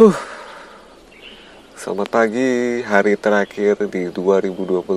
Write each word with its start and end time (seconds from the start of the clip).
Huh. 0.00 0.16
Selamat 1.76 2.08
pagi, 2.08 2.80
hari 2.80 3.20
terakhir 3.20 3.84
di 3.84 4.08
2021. 4.08 4.96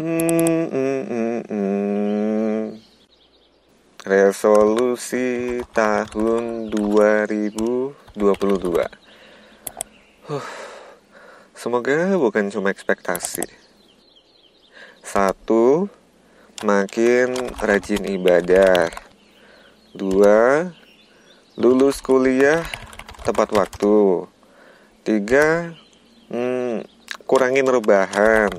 hmm, 0.00 1.40
hmm. 1.52 2.80
Resolusi 4.08 5.60
tahun 5.76 6.72
2022. 6.72 9.07
Huh. 10.28 10.44
Semoga 11.56 12.12
bukan 12.20 12.52
cuma 12.52 12.68
ekspektasi. 12.68 13.48
Satu, 15.00 15.88
makin 16.60 17.32
rajin 17.56 18.04
ibadah. 18.04 18.92
Dua, 19.96 20.68
lulus 21.56 22.04
kuliah 22.04 22.60
tepat 23.24 23.56
waktu. 23.56 24.28
Tiga, 25.00 25.72
hmm, 26.28 26.84
kurangin 27.24 27.64
rebahan. 27.64 28.52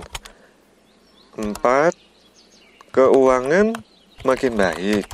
Empat, 1.37 1.93
keuangan 2.89 3.77
makin 4.25 4.57
baik. 4.57 5.05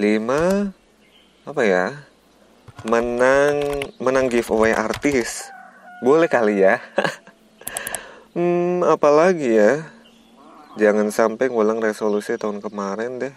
Lima, 0.00 0.72
apa 1.44 1.62
ya? 1.68 2.08
Menang, 2.80 3.84
menang 4.00 4.32
giveaway 4.32 4.72
artis. 4.72 5.52
Boleh 6.00 6.32
kali 6.32 6.64
ya. 6.64 6.80
hmm, 8.36 8.80
apalagi 8.88 9.52
ya? 9.52 9.84
Jangan 10.80 11.12
sampai 11.12 11.52
ngulang 11.52 11.76
resolusi 11.84 12.40
tahun 12.40 12.64
kemarin 12.64 13.20
deh. 13.20 13.34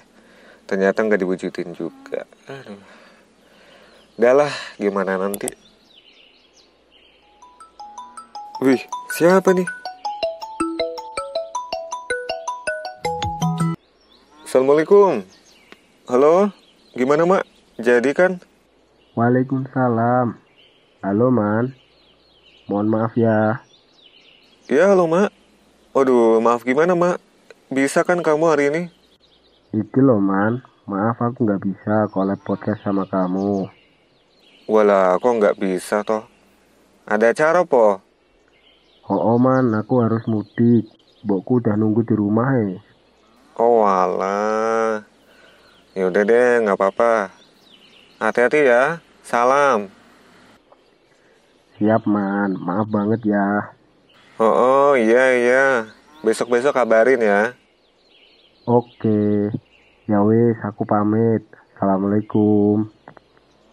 Ternyata 0.64 1.03
nggak 1.03 1.20
diwujudin 1.20 1.76
juga. 1.76 2.23
Aduh. 2.48 2.80
Lah, 4.16 4.53
gimana 4.80 5.20
nanti? 5.20 5.52
Wih, 8.64 8.80
siapa 9.12 9.52
nih? 9.52 9.68
Assalamualaikum. 14.48 15.20
Halo, 16.08 16.48
gimana 16.96 17.28
mak? 17.28 17.44
Jadi 17.75 18.16
kan? 18.16 18.40
Waalaikumsalam. 19.14 20.42
Halo, 21.06 21.30
Man. 21.30 21.78
Mohon 22.66 22.88
maaf 22.89 23.14
ya. 23.14 23.61
Ya, 24.66 24.89
halo 24.89 25.06
mak. 25.06 25.30
Waduh, 25.94 26.42
maaf 26.42 26.66
gimana 26.66 26.97
mak? 26.97 27.22
Bisa 27.69 28.02
kan 28.02 28.25
kamu 28.25 28.50
hari 28.50 28.73
ini? 28.73 28.81
Iki 29.69 30.02
loh, 30.02 30.17
Man. 30.17 30.66
Maaf 30.89 31.22
aku 31.22 31.45
nggak 31.45 31.61
bisa 31.61 32.09
collab 32.09 32.41
podcast 32.41 32.81
sama 32.81 33.06
kamu. 33.06 33.69
Walah, 34.66 35.22
kok 35.22 35.30
nggak 35.38 35.61
bisa 35.61 36.02
toh? 36.02 36.25
Ada 37.06 37.38
acara 37.38 37.61
po? 37.69 38.02
Oh, 39.06 39.22
oh 39.22 39.38
Man, 39.38 39.78
aku 39.78 40.02
harus 40.02 40.25
mudik. 40.25 40.89
Bokku 41.22 41.61
udah 41.61 41.78
nunggu 41.78 42.02
di 42.02 42.17
rumah 42.17 42.50
eh. 42.66 42.81
Oh 43.61 43.86
walah. 43.86 45.06
Ya 45.94 46.09
udah 46.09 46.23
deh, 46.25 46.66
nggak 46.66 46.81
apa-apa. 46.81 47.30
Hati-hati 48.17 48.66
ya. 48.66 49.03
Salam. 49.24 49.88
Siap, 51.80 52.04
Man. 52.04 52.60
Maaf 52.60 52.92
banget 52.92 53.32
ya. 53.32 53.72
Oh, 54.36 54.52
oh 54.52 54.92
iya 55.00 55.24
iya. 55.40 55.66
Besok-besok 56.28 56.76
kabarin 56.76 57.24
ya. 57.24 57.56
Oke. 58.68 59.47
Ya 60.12 60.20
wis, 60.28 60.59
aku 60.59 60.84
pamit. 60.84 61.47
Assalamualaikum. 61.72 62.92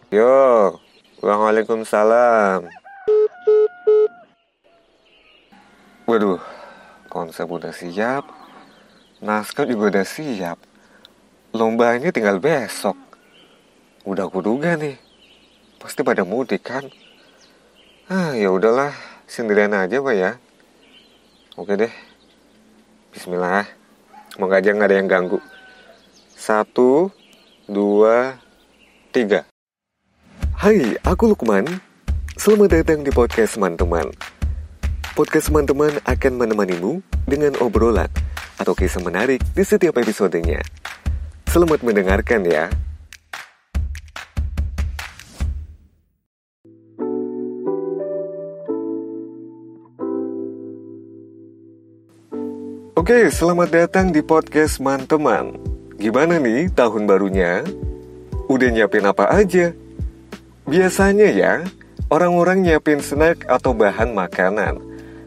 Yo, 0.07 0.79
waalaikumsalam. 1.19 2.71
Waduh, 6.07 6.39
konsep 7.07 7.47
udah 7.47 7.71
siap, 7.71 8.27
naskah 9.23 9.63
juga 9.63 9.95
udah 9.95 10.03
siap. 10.07 10.59
Lombanya 11.55 12.11
tinggal 12.11 12.39
besok. 12.39 12.99
Udah 14.03 14.27
kuduga 14.27 14.75
nih, 14.75 14.99
pasti 15.81 16.05
pada 16.05 16.21
mudik 16.21 16.61
kan? 16.61 16.85
Ah, 18.05 18.37
ya 18.37 18.53
udahlah, 18.53 18.93
sendirian 19.25 19.73
aja 19.73 19.97
pak 19.97 20.13
ya. 20.13 20.31
Oke 21.57 21.73
deh, 21.73 21.89
Bismillah. 23.09 23.65
Semoga 24.29 24.61
aja 24.61 24.77
nggak 24.77 24.87
ada 24.87 24.97
yang 25.01 25.09
ganggu. 25.09 25.41
Satu, 26.37 27.09
dua, 27.65 28.37
tiga. 29.09 29.49
Hai, 30.53 31.01
aku 31.01 31.33
Lukman. 31.33 31.65
Selamat 32.37 32.77
datang 32.77 33.01
di 33.01 33.09
podcast 33.09 33.57
teman-teman. 33.57 34.13
Podcast 35.17 35.49
teman-teman 35.49 35.97
akan 36.05 36.33
menemanimu 36.37 37.01
dengan 37.25 37.57
obrolan 37.59 38.07
atau 38.55 38.77
kisah 38.77 39.01
menarik 39.01 39.41
di 39.57 39.65
setiap 39.65 39.97
episodenya. 39.97 40.61
Selamat 41.49 41.83
mendengarkan 41.83 42.45
ya. 42.47 42.69
Oke, 53.01 53.33
selamat 53.33 53.73
datang 53.73 54.13
di 54.13 54.21
podcast 54.21 54.77
teman-teman. 54.77 55.57
Gimana 55.97 56.37
nih 56.37 56.69
tahun 56.69 57.09
barunya? 57.09 57.65
Udah 58.45 58.69
nyiapin 58.69 59.01
apa 59.09 59.25
aja? 59.25 59.73
Biasanya 60.69 61.33
ya, 61.33 61.65
orang-orang 62.13 62.61
nyiapin 62.61 63.01
snack 63.01 63.49
atau 63.49 63.73
bahan 63.73 64.13
makanan 64.13 64.77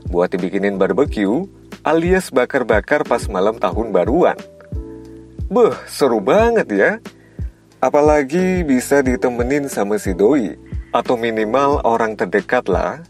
buat 0.06 0.30
dibikinin 0.30 0.78
barbecue 0.78 1.50
alias 1.82 2.30
bakar-bakar 2.30 3.02
pas 3.02 3.26
malam 3.26 3.58
tahun 3.58 3.90
baruan. 3.90 4.38
Beh, 5.50 5.74
seru 5.90 6.22
banget 6.22 6.70
ya. 6.70 6.90
Apalagi 7.82 8.62
bisa 8.62 9.02
ditemenin 9.02 9.66
sama 9.66 9.98
si 9.98 10.14
doi 10.14 10.54
atau 10.94 11.18
minimal 11.18 11.82
orang 11.82 12.14
terdekat 12.14 12.70
lah. 12.70 13.02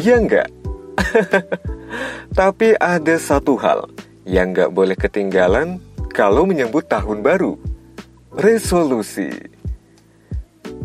Iya 0.00 0.24
nggak? 0.24 0.48
Tapi 2.30 2.78
ada 2.78 3.16
satu 3.18 3.58
hal 3.58 3.90
yang 4.28 4.54
nggak 4.54 4.70
boleh 4.70 4.94
ketinggalan 4.94 5.82
kalau 6.10 6.46
menyambut 6.46 6.86
tahun 6.86 7.22
baru. 7.22 7.58
Resolusi. 8.34 9.30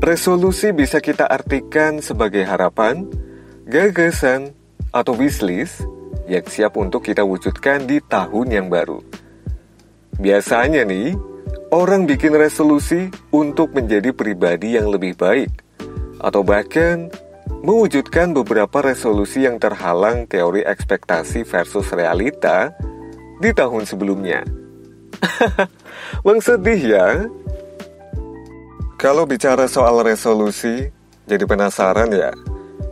Resolusi 0.02 0.74
bisa 0.74 1.00
kita 1.00 1.30
artikan 1.30 2.02
sebagai 2.02 2.44
harapan, 2.44 3.06
gagasan, 3.70 4.52
atau 4.96 5.14
wishlist 5.16 5.84
yang 6.26 6.46
siap 6.48 6.80
untuk 6.80 7.06
kita 7.06 7.22
wujudkan 7.22 7.86
di 7.86 8.02
tahun 8.02 8.48
yang 8.50 8.68
baru. 8.72 9.04
Biasanya 10.16 10.88
nih, 10.88 11.14
orang 11.76 12.08
bikin 12.08 12.34
resolusi 12.34 13.12
untuk 13.36 13.76
menjadi 13.76 14.16
pribadi 14.16 14.80
yang 14.80 14.88
lebih 14.88 15.20
baik, 15.20 15.52
atau 16.24 16.42
bahkan 16.42 17.12
mewujudkan 17.66 18.30
beberapa 18.38 18.86
resolusi 18.86 19.50
yang 19.50 19.58
terhalang 19.58 20.30
teori 20.30 20.62
ekspektasi 20.62 21.42
versus 21.50 21.90
realita 21.90 22.70
di 23.42 23.50
tahun 23.50 23.90
sebelumnya. 23.90 24.46
Bang 26.26 26.46
sedih 26.46 26.78
ya? 26.78 27.08
Kalau 29.02 29.26
bicara 29.26 29.66
soal 29.66 29.98
resolusi, 30.06 30.94
jadi 31.26 31.42
penasaran 31.50 32.14
ya, 32.14 32.38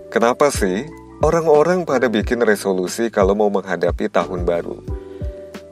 kenapa 0.09 0.49
sih 0.49 0.89
orang-orang 1.21 1.85
pada 1.85 2.09
bikin 2.09 2.41
resolusi 2.41 3.13
kalau 3.13 3.37
mau 3.37 3.53
menghadapi 3.53 4.09
tahun 4.09 4.41
baru? 4.41 4.81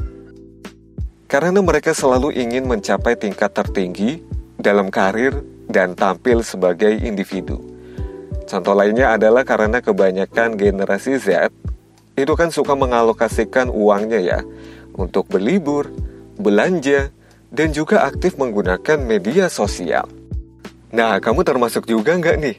Karena 1.29 1.61
mereka 1.61 1.93
selalu 1.93 2.33
ingin 2.33 2.65
mencapai 2.65 3.15
tingkat 3.15 3.53
tertinggi 3.53 4.19
dalam 4.57 4.89
karir 4.89 5.45
dan 5.69 5.93
tampil 5.93 6.41
sebagai 6.41 6.91
individu. 6.91 7.61
Contoh 8.49 8.75
lainnya 8.75 9.15
adalah 9.15 9.45
karena 9.47 9.79
kebanyakan 9.79 10.57
generasi 10.57 11.21
Z 11.21 11.53
itu 12.17 12.33
kan 12.35 12.51
suka 12.51 12.75
mengalokasikan 12.75 13.71
uangnya 13.71 14.19
ya 14.19 14.39
untuk 14.97 15.29
berlibur, 15.31 15.87
belanja, 16.35 17.13
dan 17.53 17.71
juga 17.71 18.03
aktif 18.09 18.35
menggunakan 18.35 18.99
media 18.99 19.47
sosial. 19.47 20.20
Nah, 20.91 21.23
kamu 21.23 21.47
termasuk 21.47 21.87
juga 21.87 22.19
nggak 22.19 22.37
nih? 22.39 22.57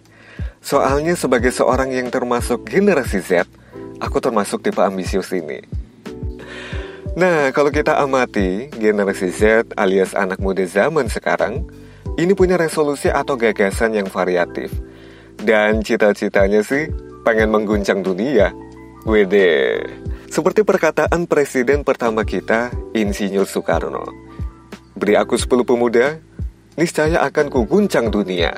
Soalnya 0.65 1.13
sebagai 1.13 1.53
seorang 1.53 1.93
yang 1.93 2.09
termasuk 2.09 2.65
generasi 2.65 3.21
Z, 3.21 3.45
aku 4.01 4.25
termasuk 4.25 4.65
tipe 4.65 4.81
ambisius 4.81 5.29
ini. 5.37 5.61
Nah, 7.13 7.53
kalau 7.53 7.69
kita 7.69 8.01
amati 8.01 8.73
generasi 8.73 9.29
Z 9.29 9.77
alias 9.77 10.17
anak 10.17 10.41
muda 10.41 10.65
zaman 10.65 11.13
sekarang, 11.13 11.69
ini 12.17 12.33
punya 12.33 12.57
resolusi 12.57 13.13
atau 13.13 13.37
gagasan 13.37 14.01
yang 14.01 14.09
variatif. 14.09 14.73
Dan 15.37 15.85
cita-citanya 15.85 16.65
sih 16.65 16.89
pengen 17.29 17.53
mengguncang 17.53 18.01
dunia. 18.01 18.49
Wede. 19.05 19.83
Seperti 20.33 20.65
perkataan 20.65 21.29
presiden 21.29 21.85
pertama 21.85 22.25
kita, 22.25 22.73
Insinyur 22.97 23.45
Soekarno. 23.45 24.09
Beri 24.97 25.19
aku 25.19 25.37
10 25.37 25.69
pemuda, 25.69 26.17
niscaya 26.77 27.21
akan 27.29 27.53
kuguncang 27.53 28.09
dunia. 28.09 28.53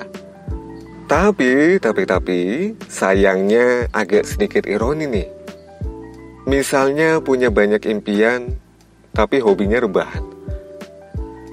Tapi, 1.05 1.77
tapi, 1.83 2.03
tapi, 2.09 2.41
sayangnya 2.89 3.93
agak 3.93 4.25
sedikit 4.25 4.65
ironi 4.65 5.05
nih. 5.05 5.29
Misalnya 6.49 7.21
punya 7.21 7.53
banyak 7.53 7.85
impian, 7.89 8.57
tapi 9.13 9.41
hobinya 9.41 9.85
rebahan. 9.85 10.25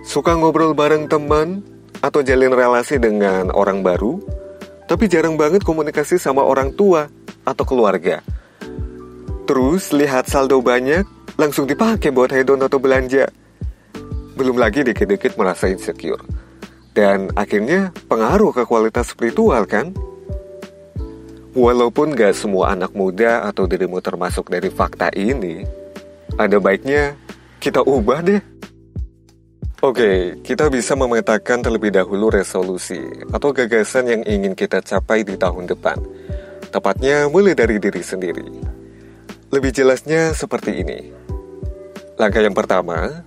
Suka 0.08 0.36
ngobrol 0.36 0.72
bareng 0.76 1.08
teman 1.12 1.64
atau 2.00 2.24
jalin 2.24 2.52
relasi 2.52 2.98
dengan 2.98 3.52
orang 3.52 3.84
baru, 3.84 4.24
tapi 4.88 5.08
jarang 5.08 5.40
banget 5.40 5.64
komunikasi 5.64 6.20
sama 6.20 6.44
orang 6.44 6.74
tua 6.76 7.08
atau 7.48 7.64
keluarga. 7.64 8.24
Terus 9.48 9.92
lihat 9.92 10.32
saldo 10.32 10.64
banyak, 10.64 11.04
langsung 11.36 11.68
dipakai 11.68 12.12
buat 12.12 12.32
hedon 12.32 12.64
atau 12.64 12.80
belanja. 12.80 13.28
Belum 14.36 14.56
lagi 14.56 14.88
dikit-dikit 14.88 15.36
merasa 15.36 15.68
insecure. 15.68 16.41
Dan 16.92 17.32
akhirnya 17.40 17.96
pengaruh 18.12 18.52
ke 18.52 18.64
kualitas 18.68 19.16
spiritual 19.16 19.64
kan? 19.64 19.96
Walaupun 21.52 22.16
gak 22.16 22.36
semua 22.36 22.72
anak 22.76 22.96
muda 22.96 23.44
atau 23.48 23.68
dirimu 23.68 24.00
termasuk 24.00 24.48
dari 24.48 24.72
fakta 24.72 25.12
ini, 25.16 25.68
ada 26.40 26.60
baiknya 26.64 27.16
kita 27.60 27.84
ubah 27.84 28.20
deh. 28.24 28.42
Oke, 29.82 30.38
kita 30.46 30.70
bisa 30.70 30.94
memetakan 30.94 31.66
terlebih 31.66 31.90
dahulu 31.90 32.30
resolusi 32.30 33.02
atau 33.34 33.50
gagasan 33.50 34.08
yang 34.08 34.22
ingin 34.30 34.54
kita 34.54 34.80
capai 34.80 35.26
di 35.26 35.36
tahun 35.36 35.66
depan. 35.68 35.98
Tepatnya 36.70 37.28
mulai 37.28 37.58
dari 37.58 37.82
diri 37.82 38.00
sendiri. 38.00 38.48
Lebih 39.52 39.72
jelasnya 39.76 40.32
seperti 40.32 40.86
ini. 40.86 41.12
Langkah 42.16 42.46
yang 42.46 42.54
pertama, 42.54 43.26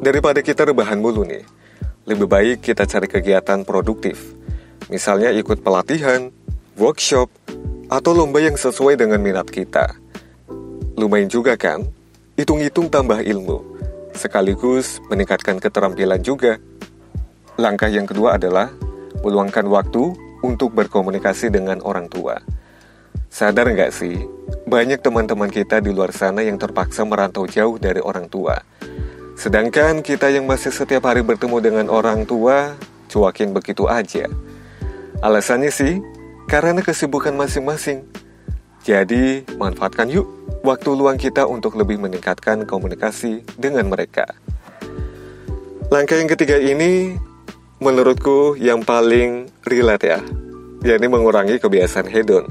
daripada 0.00 0.40
kita 0.40 0.64
rebahan 0.66 0.98
mulu 0.98 1.22
nih, 1.22 1.44
lebih 2.08 2.24
baik 2.24 2.64
kita 2.64 2.88
cari 2.88 3.08
kegiatan 3.08 3.60
produktif. 3.60 4.32
Misalnya 4.88 5.28
ikut 5.36 5.60
pelatihan, 5.60 6.32
workshop, 6.80 7.28
atau 7.92 8.12
lomba 8.16 8.40
yang 8.40 8.56
sesuai 8.56 8.96
dengan 8.96 9.20
minat 9.20 9.50
kita. 9.50 9.98
Lumayan 10.96 11.28
juga 11.28 11.58
kan? 11.60 11.84
Hitung-hitung 12.40 12.88
tambah 12.88 13.20
ilmu, 13.20 13.60
sekaligus 14.16 15.02
meningkatkan 15.12 15.60
keterampilan 15.60 16.24
juga. 16.24 16.56
Langkah 17.60 17.92
yang 17.92 18.08
kedua 18.08 18.40
adalah 18.40 18.72
meluangkan 19.20 19.68
waktu 19.68 20.16
untuk 20.40 20.72
berkomunikasi 20.72 21.52
dengan 21.52 21.84
orang 21.84 22.08
tua. 22.08 22.40
Sadar 23.28 23.68
nggak 23.68 23.92
sih, 23.92 24.16
banyak 24.64 25.04
teman-teman 25.04 25.52
kita 25.52 25.84
di 25.84 25.92
luar 25.92 26.16
sana 26.16 26.40
yang 26.40 26.56
terpaksa 26.56 27.04
merantau 27.04 27.44
jauh 27.44 27.76
dari 27.76 28.00
orang 28.00 28.26
tua 28.26 28.69
Sedangkan 29.40 30.04
kita 30.04 30.28
yang 30.28 30.44
masih 30.44 30.68
setiap 30.68 31.08
hari 31.08 31.24
bertemu 31.24 31.64
dengan 31.64 31.86
orang 31.88 32.28
tua, 32.28 32.76
cuakin 33.08 33.56
begitu 33.56 33.88
aja. 33.88 34.28
Alasannya 35.24 35.72
sih, 35.72 35.96
karena 36.44 36.84
kesibukan 36.84 37.32
masing-masing. 37.32 38.04
Jadi, 38.84 39.48
manfaatkan 39.56 40.12
yuk 40.12 40.28
waktu 40.60 40.92
luang 40.92 41.16
kita 41.16 41.48
untuk 41.48 41.80
lebih 41.80 41.96
meningkatkan 41.96 42.68
komunikasi 42.68 43.40
dengan 43.56 43.88
mereka. 43.88 44.28
Langkah 45.88 46.20
yang 46.20 46.28
ketiga 46.28 46.60
ini, 46.60 47.16
menurutku 47.80 48.60
yang 48.60 48.84
paling 48.84 49.48
relate 49.64 50.04
ya, 50.04 50.20
yakni 50.84 51.08
mengurangi 51.08 51.56
kebiasaan 51.56 52.12
hedon, 52.12 52.44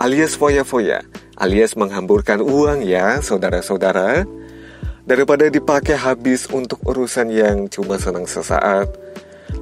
alias 0.00 0.40
foya-foya, 0.40 1.04
alias 1.36 1.76
menghamburkan 1.76 2.40
uang 2.40 2.80
ya, 2.80 3.20
saudara-saudara 3.20 4.39
Daripada 5.10 5.50
dipakai 5.50 5.98
habis 5.98 6.46
untuk 6.54 6.86
urusan 6.86 7.34
yang 7.34 7.66
cuma 7.66 7.98
senang 7.98 8.30
sesaat, 8.30 8.86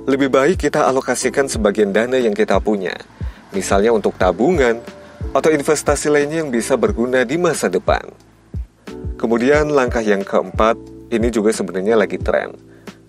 lebih 0.04 0.28
baik 0.28 0.68
kita 0.68 0.84
alokasikan 0.84 1.48
sebagian 1.48 1.88
dana 1.88 2.20
yang 2.20 2.36
kita 2.36 2.60
punya, 2.60 2.92
misalnya 3.56 3.88
untuk 3.96 4.12
tabungan 4.20 4.76
atau 5.32 5.48
investasi 5.48 6.12
lainnya 6.12 6.44
yang 6.44 6.52
bisa 6.52 6.76
berguna 6.76 7.24
di 7.24 7.40
masa 7.40 7.72
depan. 7.72 8.04
Kemudian 9.16 9.72
langkah 9.72 10.04
yang 10.04 10.20
keempat, 10.20 10.76
ini 11.08 11.32
juga 11.32 11.48
sebenarnya 11.56 11.96
lagi 11.96 12.20
tren, 12.20 12.52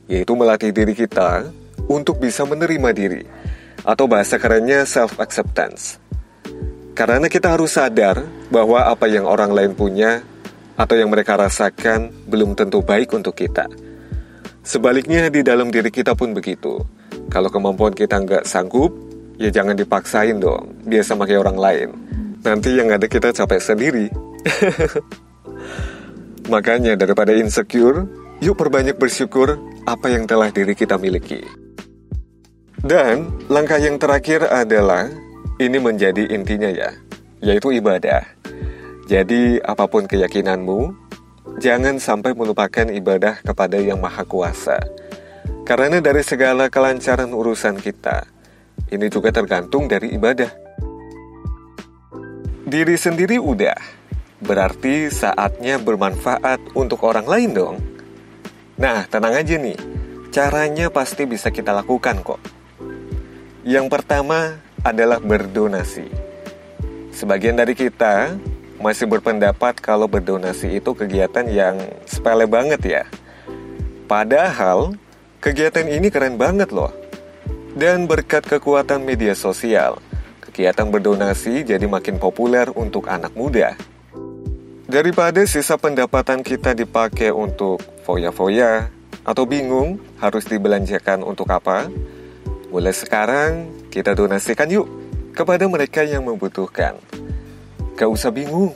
yaitu 0.08 0.32
melatih 0.32 0.72
diri 0.72 0.96
kita 0.96 1.44
untuk 1.92 2.24
bisa 2.24 2.48
menerima 2.48 2.96
diri, 2.96 3.28
atau 3.84 4.08
bahasa 4.08 4.40
kerennya 4.40 4.88
self-acceptance. 4.88 6.00
Karena 6.96 7.28
kita 7.28 7.52
harus 7.52 7.76
sadar 7.76 8.24
bahwa 8.48 8.88
apa 8.88 9.12
yang 9.12 9.28
orang 9.28 9.52
lain 9.52 9.76
punya 9.76 10.24
atau 10.80 10.96
yang 10.96 11.12
mereka 11.12 11.36
rasakan 11.36 12.08
belum 12.32 12.56
tentu 12.56 12.80
baik 12.80 13.12
untuk 13.12 13.36
kita. 13.36 13.68
Sebaliknya 14.64 15.28
di 15.28 15.44
dalam 15.44 15.68
diri 15.68 15.92
kita 15.92 16.16
pun 16.16 16.32
begitu. 16.32 16.80
Kalau 17.28 17.52
kemampuan 17.52 17.92
kita 17.92 18.24
nggak 18.24 18.48
sanggup, 18.48 18.96
ya 19.36 19.52
jangan 19.52 19.76
dipaksain 19.76 20.40
dong, 20.40 20.72
biasa 20.88 21.20
pakai 21.20 21.36
orang 21.36 21.60
lain. 21.60 21.90
Nanti 22.40 22.80
yang 22.80 22.96
ada 22.96 23.04
kita 23.12 23.36
capek 23.36 23.60
sendiri. 23.60 24.08
Makanya 26.54 26.96
daripada 26.96 27.36
insecure, 27.36 28.08
yuk 28.40 28.56
perbanyak 28.56 28.96
bersyukur 28.96 29.60
apa 29.84 30.08
yang 30.10 30.24
telah 30.24 30.48
diri 30.48 30.74
kita 30.74 30.96
miliki. 30.96 31.44
Dan 32.80 33.28
langkah 33.52 33.76
yang 33.76 34.00
terakhir 34.00 34.48
adalah, 34.48 35.12
ini 35.60 35.78
menjadi 35.78 36.32
intinya 36.32 36.72
ya, 36.72 36.96
yaitu 37.44 37.76
ibadah. 37.76 38.39
Jadi, 39.10 39.58
apa 39.66 39.90
pun 39.90 40.06
keyakinanmu, 40.06 40.94
jangan 41.58 41.98
sampai 41.98 42.38
melupakan 42.38 42.86
ibadah 42.86 43.42
kepada 43.42 43.82
Yang 43.82 43.98
Maha 44.06 44.22
Kuasa. 44.22 44.78
Karena 45.66 45.98
dari 45.98 46.22
segala 46.22 46.70
kelancaran 46.70 47.34
urusan 47.34 47.82
kita, 47.82 48.30
ini 48.94 49.10
juga 49.10 49.34
tergantung 49.34 49.90
dari 49.90 50.14
ibadah. 50.14 50.54
Diri 52.70 52.94
sendiri 52.94 53.42
udah, 53.42 54.00
Berarti 54.40 55.12
saatnya 55.12 55.76
bermanfaat 55.76 56.72
untuk 56.72 57.04
orang 57.04 57.28
lain 57.28 57.52
dong. 57.52 57.76
Nah, 58.80 59.04
tenang 59.12 59.36
aja 59.36 59.60
nih. 59.60 59.76
Caranya 60.32 60.88
pasti 60.88 61.28
bisa 61.28 61.52
kita 61.52 61.76
lakukan 61.76 62.24
kok. 62.24 62.40
Yang 63.68 63.92
pertama 63.92 64.64
adalah 64.80 65.20
berdonasi. 65.20 66.08
Sebagian 67.12 67.60
dari 67.60 67.76
kita 67.76 68.40
masih 68.80 69.12
berpendapat 69.12 69.78
kalau 69.84 70.08
berdonasi 70.08 70.80
itu 70.80 70.96
kegiatan 70.96 71.44
yang 71.52 71.76
sepele 72.08 72.48
banget 72.48 72.82
ya. 72.84 73.04
Padahal, 74.08 74.96
kegiatan 75.44 75.86
ini 75.86 76.08
keren 76.08 76.40
banget 76.40 76.72
loh. 76.72 76.90
Dan 77.76 78.10
berkat 78.10 78.48
kekuatan 78.50 79.06
media 79.06 79.38
sosial, 79.38 80.02
kegiatan 80.42 80.90
berdonasi 80.90 81.62
jadi 81.62 81.86
makin 81.86 82.18
populer 82.18 82.66
untuk 82.74 83.06
anak 83.06 83.36
muda. 83.38 83.78
Daripada 84.90 85.46
sisa 85.46 85.78
pendapatan 85.78 86.42
kita 86.42 86.74
dipakai 86.74 87.30
untuk 87.30 87.78
foya-foya 88.10 88.90
atau 89.22 89.46
bingung 89.46 90.02
harus 90.18 90.50
dibelanjakan 90.50 91.22
untuk 91.22 91.46
apa, 91.54 91.86
mulai 92.74 92.90
sekarang 92.90 93.70
kita 93.94 94.18
donasikan 94.18 94.66
yuk 94.74 94.90
kepada 95.38 95.70
mereka 95.70 96.02
yang 96.02 96.26
membutuhkan. 96.26 96.98
Gak 98.00 98.08
usah 98.08 98.32
bingung, 98.32 98.72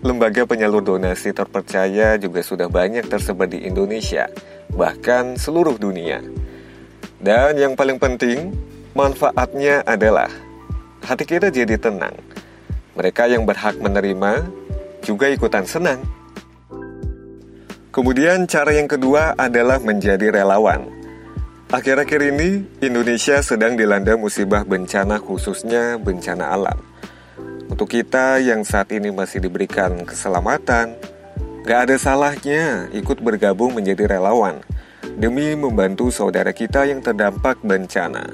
lembaga 0.00 0.48
penyalur 0.48 0.80
donasi 0.80 1.28
terpercaya 1.36 2.16
juga 2.16 2.40
sudah 2.40 2.72
banyak 2.72 3.04
tersebar 3.04 3.52
di 3.52 3.68
Indonesia, 3.68 4.32
bahkan 4.72 5.36
seluruh 5.36 5.76
dunia. 5.76 6.24
Dan 7.20 7.60
yang 7.60 7.76
paling 7.76 8.00
penting, 8.00 8.56
manfaatnya 8.96 9.84
adalah 9.84 10.32
hati 11.04 11.28
kita 11.28 11.52
jadi 11.52 11.76
tenang. 11.76 12.16
Mereka 12.96 13.28
yang 13.28 13.44
berhak 13.44 13.76
menerima 13.76 14.48
juga 15.04 15.28
ikutan 15.28 15.68
senang. 15.68 16.00
Kemudian 17.92 18.48
cara 18.48 18.72
yang 18.72 18.88
kedua 18.88 19.36
adalah 19.36 19.84
menjadi 19.84 20.32
relawan. 20.32 20.88
Akhir-akhir 21.68 22.32
ini, 22.32 22.64
Indonesia 22.80 23.36
sedang 23.44 23.76
dilanda 23.76 24.16
musibah 24.16 24.64
bencana 24.64 25.20
khususnya 25.20 26.00
bencana 26.00 26.56
alam. 26.56 26.95
Untuk 27.66 27.90
kita 27.90 28.38
yang 28.38 28.62
saat 28.62 28.94
ini 28.94 29.10
masih 29.10 29.42
diberikan 29.42 30.06
keselamatan, 30.06 30.94
gak 31.66 31.90
ada 31.90 31.96
salahnya 31.98 32.86
ikut 32.94 33.18
bergabung 33.18 33.74
menjadi 33.74 34.06
relawan 34.06 34.62
demi 35.18 35.54
membantu 35.58 36.14
saudara 36.14 36.54
kita 36.54 36.86
yang 36.86 37.02
terdampak 37.02 37.58
bencana. 37.66 38.30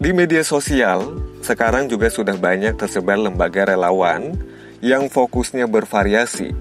Di 0.00 0.14
media 0.16 0.40
sosial, 0.46 1.20
sekarang 1.44 1.90
juga 1.90 2.08
sudah 2.08 2.38
banyak 2.38 2.78
tersebar 2.78 3.20
lembaga 3.20 3.68
relawan 3.68 4.32
yang 4.80 5.12
fokusnya 5.12 5.68
bervariasi, 5.68 6.56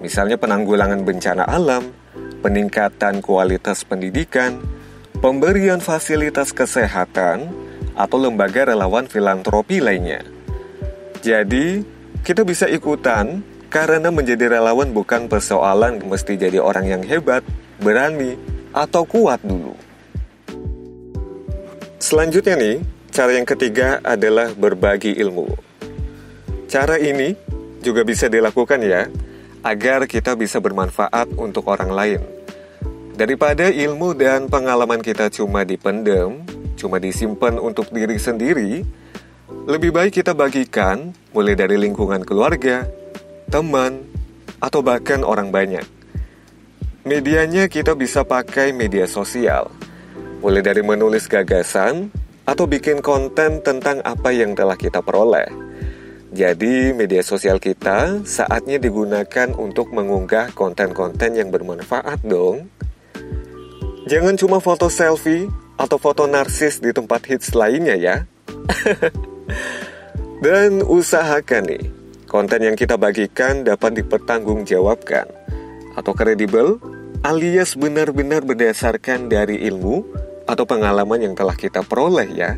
misalnya 0.00 0.40
penanggulangan 0.40 1.04
bencana 1.04 1.44
alam, 1.44 1.92
peningkatan 2.40 3.20
kualitas 3.20 3.84
pendidikan, 3.84 4.64
pemberian 5.20 5.82
fasilitas 5.82 6.56
kesehatan, 6.56 7.52
atau 7.92 8.16
lembaga 8.16 8.72
relawan 8.72 9.04
filantropi 9.04 9.84
lainnya. 9.84 10.24
Jadi, 11.20 11.84
kita 12.24 12.48
bisa 12.48 12.64
ikutan 12.64 13.44
karena 13.68 14.08
menjadi 14.08 14.56
relawan 14.56 14.90
bukan 14.90 15.28
persoalan 15.28 16.00
mesti 16.00 16.40
jadi 16.40 16.58
orang 16.58 16.88
yang 16.88 17.02
hebat, 17.04 17.44
berani, 17.78 18.40
atau 18.72 19.04
kuat 19.04 19.44
dulu. 19.44 19.76
Selanjutnya 22.00 22.56
nih, 22.56 22.76
cara 23.12 23.36
yang 23.36 23.44
ketiga 23.44 24.00
adalah 24.00 24.50
berbagi 24.56 25.12
ilmu. 25.20 25.52
Cara 26.66 26.96
ini 26.96 27.36
juga 27.84 28.00
bisa 28.02 28.26
dilakukan 28.26 28.80
ya, 28.80 29.06
agar 29.60 30.08
kita 30.08 30.32
bisa 30.34 30.56
bermanfaat 30.58 31.36
untuk 31.36 31.68
orang 31.68 31.92
lain. 31.92 32.20
Daripada 33.12 33.68
ilmu 33.68 34.16
dan 34.16 34.48
pengalaman 34.48 35.04
kita 35.04 35.28
cuma 35.28 35.60
dipendam, 35.68 36.40
cuma 36.80 36.96
disimpan 36.96 37.60
untuk 37.60 37.92
diri 37.92 38.16
sendiri, 38.16 38.80
lebih 39.66 39.94
baik 39.94 40.22
kita 40.22 40.32
bagikan 40.36 41.14
mulai 41.30 41.54
dari 41.54 41.78
lingkungan 41.78 42.22
keluarga, 42.26 42.86
teman, 43.48 44.02
atau 44.58 44.80
bahkan 44.82 45.22
orang 45.22 45.50
banyak. 45.54 45.86
Medianya 47.06 47.66
kita 47.66 47.96
bisa 47.96 48.26
pakai 48.26 48.76
media 48.76 49.08
sosial, 49.08 49.72
mulai 50.44 50.60
dari 50.60 50.84
menulis 50.84 51.26
gagasan 51.26 52.12
atau 52.44 52.68
bikin 52.68 53.00
konten 53.00 53.62
tentang 53.64 54.04
apa 54.04 54.34
yang 54.34 54.52
telah 54.52 54.76
kita 54.76 55.00
peroleh 55.00 55.70
jadi, 56.30 56.94
media 56.94 57.26
sosial 57.26 57.58
kita 57.58 58.22
saatnya 58.22 58.78
digunakan 58.78 59.50
untuk 59.58 59.90
mengunggah 59.90 60.54
konten-konten 60.54 61.34
yang 61.34 61.50
bermanfaat 61.50 62.22
dong. 62.22 62.70
Jangan 64.06 64.38
cuma 64.38 64.62
foto 64.62 64.86
selfie 64.86 65.50
atau 65.74 65.98
foto 65.98 66.30
narsis 66.30 66.78
di 66.78 66.94
tempat 66.94 67.26
hits 67.26 67.50
lainnya 67.50 67.98
ya. 67.98 68.16
Dan 70.40 70.80
usahakan 70.80 71.68
nih, 71.68 71.84
konten 72.24 72.64
yang 72.64 72.76
kita 72.78 72.96
bagikan 72.96 73.60
dapat 73.60 74.00
dipertanggungjawabkan 74.00 75.28
atau 75.98 76.12
kredibel 76.16 76.80
alias 77.20 77.76
benar-benar 77.76 78.40
berdasarkan 78.46 79.28
dari 79.28 79.60
ilmu 79.68 80.00
atau 80.48 80.64
pengalaman 80.64 81.20
yang 81.20 81.34
telah 81.36 81.52
kita 81.52 81.84
peroleh 81.84 82.28
ya. 82.32 82.56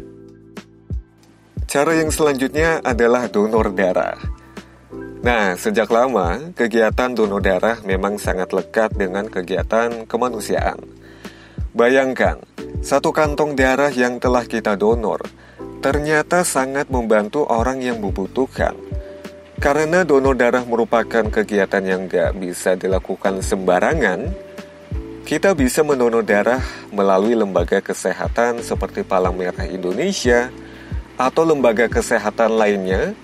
Cara 1.67 1.97
yang 1.97 2.13
selanjutnya 2.13 2.85
adalah 2.85 3.27
donor 3.33 3.73
darah. 3.73 4.21
Nah, 5.23 5.55
sejak 5.55 5.87
lama 5.89 6.53
kegiatan 6.53 7.15
donor 7.15 7.41
darah 7.41 7.79
memang 7.87 8.19
sangat 8.19 8.51
lekat 8.51 8.95
dengan 8.95 9.31
kegiatan 9.31 10.05
kemanusiaan. 10.05 10.83
Bayangkan, 11.73 12.43
satu 12.85 13.15
kantong 13.15 13.57
darah 13.57 13.89
yang 13.89 14.19
telah 14.19 14.45
kita 14.45 14.75
donor 14.77 15.23
ternyata 15.83 16.47
sangat 16.47 16.87
membantu 16.89 17.43
orang 17.51 17.83
yang 17.83 17.99
membutuhkan. 17.99 18.79
Karena 19.59 20.07
donor 20.07 20.39
darah 20.39 20.63
merupakan 20.63 21.27
kegiatan 21.27 21.83
yang 21.83 22.07
gak 22.07 22.39
bisa 22.39 22.79
dilakukan 22.79 23.43
sembarangan, 23.43 24.31
kita 25.27 25.55
bisa 25.59 25.83
mendonor 25.83 26.23
darah 26.23 26.63
melalui 26.95 27.35
lembaga 27.35 27.83
kesehatan 27.83 28.63
seperti 28.63 29.03
Palang 29.03 29.35
Merah 29.35 29.67
Indonesia, 29.67 30.51
atau 31.19 31.43
lembaga 31.47 31.87
kesehatan 31.87 32.59
lainnya 32.59 33.15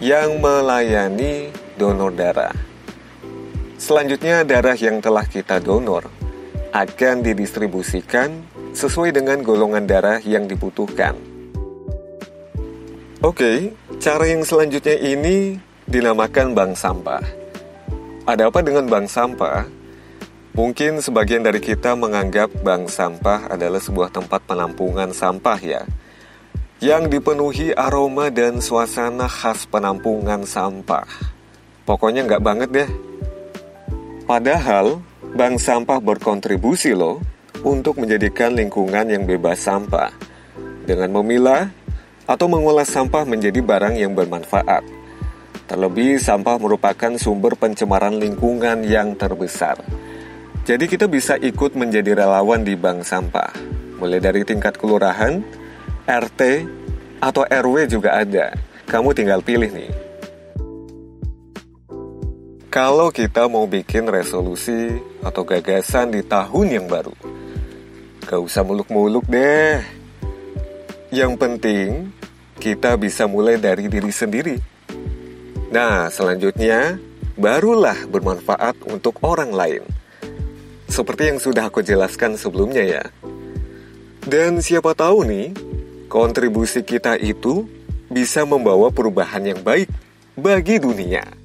yang 0.00 0.40
melayani 0.40 1.52
donor 1.76 2.12
darah. 2.12 2.56
Selanjutnya, 3.76 4.46
darah 4.46 4.78
yang 4.78 5.02
telah 5.02 5.26
kita 5.26 5.60
donor 5.60 6.08
akan 6.72 7.20
didistribusikan 7.20 8.32
sesuai 8.72 9.12
dengan 9.12 9.44
golongan 9.44 9.84
darah 9.84 10.22
yang 10.24 10.48
dibutuhkan. 10.48 11.31
Oke, 13.22 13.70
cara 14.02 14.26
yang 14.26 14.42
selanjutnya 14.42 14.98
ini 14.98 15.54
dinamakan 15.86 16.58
bank 16.58 16.74
sampah. 16.74 17.22
Ada 18.26 18.50
apa 18.50 18.66
dengan 18.66 18.90
bank 18.90 19.06
sampah? 19.06 19.62
Mungkin 20.58 20.98
sebagian 20.98 21.46
dari 21.46 21.62
kita 21.62 21.94
menganggap 21.94 22.50
bank 22.66 22.90
sampah 22.90 23.46
adalah 23.46 23.78
sebuah 23.78 24.10
tempat 24.10 24.42
penampungan 24.42 25.14
sampah 25.14 25.54
ya 25.62 25.86
yang 26.82 27.06
dipenuhi 27.06 27.70
aroma 27.78 28.26
dan 28.26 28.58
suasana 28.58 29.30
khas 29.30 29.70
penampungan 29.70 30.42
sampah. 30.42 31.06
Pokoknya 31.86 32.26
nggak 32.26 32.42
banget 32.42 32.68
deh. 32.74 32.90
Padahal, 34.26 34.98
bank 35.38 35.62
sampah 35.62 36.02
berkontribusi 36.02 36.90
loh 36.90 37.22
untuk 37.62 38.02
menjadikan 38.02 38.58
lingkungan 38.58 39.06
yang 39.06 39.30
bebas 39.30 39.62
sampah 39.62 40.10
dengan 40.82 41.22
memilah 41.22 41.70
atau 42.26 42.46
mengolah 42.46 42.86
sampah 42.86 43.26
menjadi 43.26 43.58
barang 43.62 43.98
yang 43.98 44.14
bermanfaat. 44.14 44.84
Terlebih, 45.66 46.20
sampah 46.20 46.60
merupakan 46.60 47.16
sumber 47.16 47.56
pencemaran 47.56 48.18
lingkungan 48.18 48.84
yang 48.84 49.16
terbesar. 49.16 49.80
Jadi 50.62 50.86
kita 50.86 51.10
bisa 51.10 51.34
ikut 51.40 51.74
menjadi 51.74 52.22
relawan 52.22 52.62
di 52.62 52.78
bank 52.78 53.02
sampah, 53.02 53.50
mulai 53.98 54.22
dari 54.22 54.46
tingkat 54.46 54.78
kelurahan, 54.78 55.42
RT, 56.06 56.40
atau 57.22 57.42
RW 57.46 57.86
juga 57.86 58.18
ada. 58.18 58.54
Kamu 58.86 59.14
tinggal 59.14 59.40
pilih 59.42 59.70
nih. 59.70 59.90
Kalau 62.72 63.12
kita 63.12 63.52
mau 63.52 63.68
bikin 63.68 64.08
resolusi 64.08 64.96
atau 65.20 65.44
gagasan 65.44 66.08
di 66.08 66.24
tahun 66.24 66.66
yang 66.72 66.86
baru, 66.88 67.12
gak 68.24 68.40
usah 68.40 68.64
muluk-muluk 68.64 69.28
deh. 69.28 70.01
Yang 71.12 71.36
penting, 71.36 72.08
kita 72.56 72.96
bisa 72.96 73.28
mulai 73.28 73.60
dari 73.60 73.84
diri 73.84 74.08
sendiri. 74.08 74.56
Nah, 75.68 76.08
selanjutnya, 76.08 76.96
barulah 77.36 78.08
bermanfaat 78.08 78.80
untuk 78.88 79.20
orang 79.20 79.52
lain. 79.52 79.84
Seperti 80.88 81.28
yang 81.28 81.36
sudah 81.36 81.68
aku 81.68 81.84
jelaskan 81.84 82.40
sebelumnya 82.40 82.80
ya. 82.80 83.04
Dan 84.24 84.64
siapa 84.64 84.96
tahu 84.96 85.28
nih, 85.28 85.52
kontribusi 86.08 86.80
kita 86.80 87.20
itu 87.20 87.68
bisa 88.08 88.48
membawa 88.48 88.88
perubahan 88.88 89.44
yang 89.44 89.60
baik 89.60 89.92
bagi 90.32 90.80
dunia. 90.80 91.41